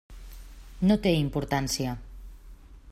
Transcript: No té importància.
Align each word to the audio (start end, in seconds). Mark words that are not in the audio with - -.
No 0.91 0.97
té 1.05 1.13
importància. 1.19 1.95